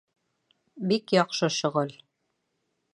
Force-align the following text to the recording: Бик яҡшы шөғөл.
Бик 0.93 1.15
яҡшы 1.17 1.53
шөғөл. 1.59 1.95